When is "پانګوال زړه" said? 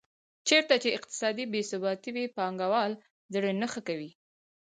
2.35-3.51